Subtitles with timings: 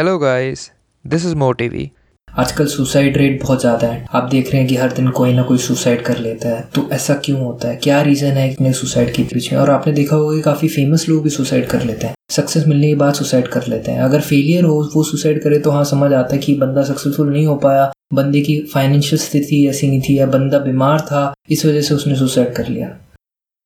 [0.00, 0.60] Hello guys
[1.04, 1.90] this is मोटिवी
[2.28, 5.42] आजकल suicide rate बहुत ज़्यादा है। आप देख रहे हैं कि हर दिन कोई ना
[5.42, 7.76] कोई सुसाइड कर लेता है। तो ऐसा क्यों होता है?
[7.76, 9.56] क्या रीज़न है इतने सुसाइड के पीछे?
[9.56, 12.88] और आपने देखा होगा कि काफ़ी फ़ेमस लोग भी सुसाइड कर लेते हैं। सक्सेस मिलने
[12.88, 16.12] के बाद सुसाइड कर लेते हैं। अगर फेलियर हो, वो सुसाइड करे तो हाँ समझ
[16.12, 20.18] आता है कि बंदा सक्सेसफुल नहीं हो पाया। बंदे की फाइनेंशियल स्थिति ऐसी नहीं थी
[20.18, 22.96] या बंदा बीमार था, इस वजह से उसने सुसाइड कर लिया।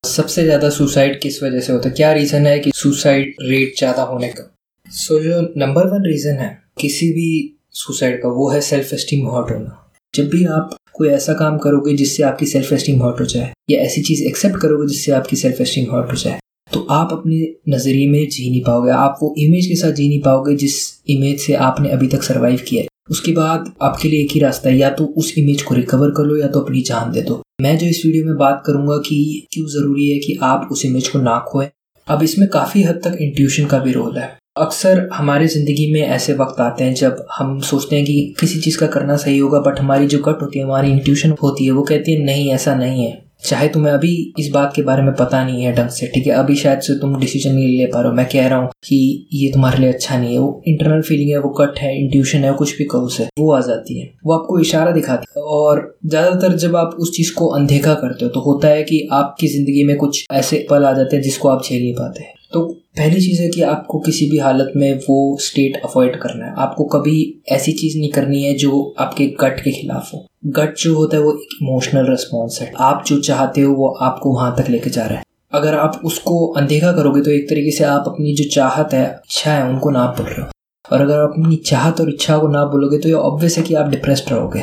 [0.05, 1.95] सबसे ज़्यादा सुसाइड किस वजह से होता है?
[1.95, 4.51] क्या रीज़न है कि सुसाइड रेट ज़्यादा होने का?
[4.87, 6.49] सो जो नंबर वन रीज़न है,
[6.81, 7.29] किसी भी
[7.75, 9.81] सुसाइड का, वो है सेल्फ एस्टीम हॉट होना।
[10.15, 13.81] जब भी आप कोई ऐसा काम करोगे जिससे आपकी सेल्फ एस्टीम हॉट हो जाए, या
[13.83, 16.39] ऐसी चीज़ एक्सेप्ट करोगे जिससे आपकी सेल्फ एस्टीम हॉट हो जाए
[16.71, 20.21] तो आप अपने नज़रिए में जी नहीं पाओगे। आप वो इमेज के साथ जी नहीं
[20.23, 20.77] पाओगे जिस
[21.11, 24.69] इमेज से आपने अभी तक सर्वाइव किया है। उसके बाद आपके लिए एक ही रास्ता
[24.69, 27.43] है, या तो उस इमेज को रिकवर कर लो, या तो अपनी जान दे दो।
[27.61, 31.09] मैं जो इस वीडियो में बात करूँगा कि क्यों ज़रूरी है कि आप उस इमेज
[31.09, 31.69] को ना खोएँ।
[32.07, 36.33] अब इसमें काफ़ी हद तक इंट्यूशन का भी रोल है। अक्सर हमारे ज़िंदगी में ऐसे
[36.33, 39.81] वक्त आते हैं जब हम सोचते हैं कि किसी चीज़ का करना सही होगा बट
[39.81, 43.05] हमारी जो कट होती है, हमारी इंट्यूशन होती है, वो कहती है, नहीं, ऐसा नहीं
[43.05, 46.27] है। चाहे तुम्हें अभी इस बात के बारे में पता नहीं है ढंग से, ठीक
[46.27, 46.33] है?
[46.33, 49.29] अभी शायद से तुम डिसीज़न नहीं ले पा रहे हो। मैं कह रहा हूँ कि
[49.33, 52.53] ये तुम्हारे लिए अच्छा नहीं है। वो इंटरनल फीलिंग है, वो कट है इंट्यूशन है,
[52.53, 56.57] कुछ भी कहो से वो आ जाती है। वो आपको इशारा दिखाती है। और ज़्यादातर
[56.57, 59.97] जब आप उस चीज़ को अनदेखा करते हो तो होता है कि आपकी ज़िंदगी में
[59.97, 62.61] कुछ ऐसे पल आ जाते हैं जिसको आप झेल नहीं पाते। तो
[62.97, 66.85] पहली चीज़ है कि आपको किसी भी हालत में वो स्टेट अवॉइड करना है। आपको
[66.85, 71.17] कभी ऐसी चीज़ नहीं करनी है जो आपके गट के खिलाफ हो। गट जो होता
[71.17, 74.91] है वो एक इमोशनल रिस्पॉन्स है। आप जो चाहते हो वो आपको वहाँ तक लेके
[74.91, 78.45] जा रहा है। अगर आप उसको अनदेखा करोगे तो एक तरीके से आप अपनी जो
[78.45, 80.47] चाहत है, इच्छा है, उनको ना बोल रहे हो।
[80.93, 83.75] और अगर आप अपनी चाहत और इच्छा को ना बोलोगे तो ये ऑब्वियस है कि
[83.75, 84.61] आप डिप्रेस्ड रहोगे।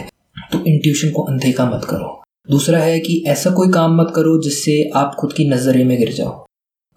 [0.51, 4.91] तो इंट्यूशन को अनदेखा मत करो। दूसरा है कि ऐसा कोई काम मत करो जिससे
[4.95, 6.45] आप खुद की नजरे में गिर जाओ।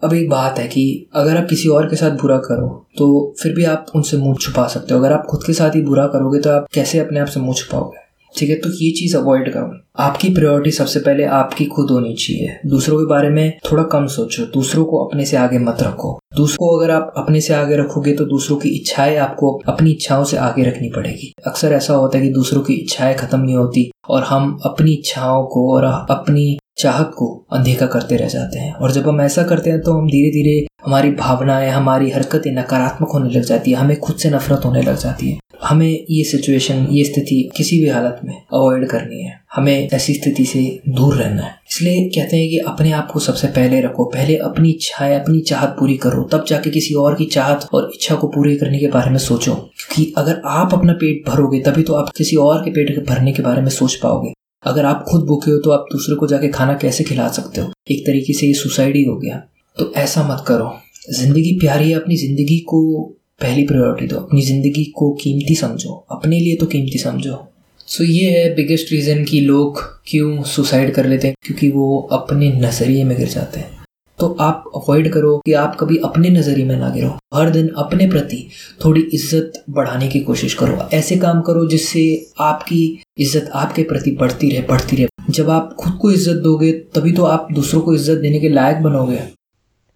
[0.05, 2.67] अब एक बात है कि अगर आप किसी और के साथ बुरा करो
[2.97, 5.81] तो फिर भी आप उनसे मुँह छुपा सकते हो। अगर आप खुद के साथ ही
[5.81, 8.03] बुरा करोगे तो आप कैसे अपने आप से मुँह छुपाओगे?
[8.35, 12.57] ठीक है तो ये चीज़ अवॉइड करो। आपकी प्रायोरिटी सबसे पहले आपकी खुद होनी चाहिए।
[12.65, 16.57] दूसरों के बारे में थोड़ा कम सोचो। दूसरों को अपने से आगे मत रखो। दूसरों
[16.59, 20.37] को अगर आप अपने से आगे रखोगे तो दूसरों की इच्छाएँ आपको अपनी इच्छाओं से
[20.37, 24.23] आगे रखनी पड़ेगी। अक्सर ऐसा होता है कि दूसरों की इच्छाएँ खत्म नहीं होती और
[24.23, 29.07] हम अपनी इच्छाओं को और अपनी चाहत को अनदेखा करते रह जाते हैं। और जब
[29.07, 33.43] हम ऐसा करते हैं तो हम धीरे धीरे हमारी भावनाएँ, हमारी हरकतें नकारात्मक होने लग
[33.43, 37.51] जाती है। हमें खुद से नफरत होने लग जाती है। हमें ये सिचुएशन ये स्थिति
[37.57, 42.09] किसी भी हालत में अवॉइड करनी है। हमें ऐसी स्थिति से दूर रहना है। इसलिए
[42.09, 45.97] कहते हैं कि अपने आप को सबसे पहले रखो। पहले अपनी इच्छाएँ अपनी चाहत पूरी
[45.97, 49.17] करो। तब जाके किसी और की चाहत और इच्छा को पूरी करने के बारे में
[49.17, 53.33] सोचो। क्योंकि अगर आप अपना पेट भरोगे, तभी तो आप किसी और के पेट भरने
[53.33, 54.33] के बारे में सोच पाओगे।
[54.65, 57.71] अगर आप खुद भूखे हो तो आप दूसरे को जाके खाना कैसे खिला सकते हो?
[57.91, 59.43] एक तरीके से ये सुसाइड ही हो गया।
[59.77, 60.79] तो ऐसा मत करो।
[61.13, 63.01] ज़िंदगी प्यारी है अपनी ज़िंदगी को
[63.41, 67.47] पहली प्रायोरिटी दो। अपनी ज़िंदगी को कीमती समझो। अपने लिए तो कीमती समझो।
[67.87, 71.35] सो so, ये है बिगेस्ट रीज़न कि लोग क्यों सुसाइड कर लेते हैं?
[71.41, 73.74] क्योंकि वो अपने नज़रिए में गिर जाते हैं।
[74.19, 78.07] तो आप अवॉइड करो कि आप कभी अपने नज़रिए में ना गिरो। हर दिन अपने
[78.09, 78.37] प्रति
[78.85, 82.05] थोड़ी इज़्ज़त बढ़ाने की कोशिश करो। ऐसे काम करो जिससे
[82.41, 82.83] आपकी
[83.17, 87.23] इज़्ज़त आपके प्रति बढ़ती रहे बढ़ती रहे। जब आप खुद को इज़्ज़त दोगे, तभी तो
[87.25, 89.19] आप दूसरों को इज़्ज़त देने के लायक बनोगे।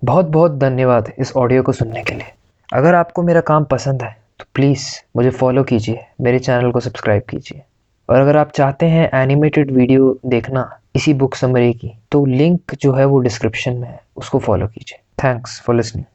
[0.01, 2.31] बहुत बहुत धन्यवाद इस ऑडियो को सुनने के लिए।
[2.69, 4.85] अगर आपको मेरा काम पसंद है तो प्लीज़
[5.17, 7.61] मुझे फॉलो कीजिए, मेरे चैनल को सब्सक्राइब कीजिए।
[8.09, 10.69] और अगर आप चाहते हैं एनिमेटेड वीडियो देखना
[10.99, 14.99] इसी बुक समरी की। तो लिंक जो है वो डिस्क्रिप्शन में है। उसको फॉलो कीजिए।
[15.23, 16.05] Thanks for listening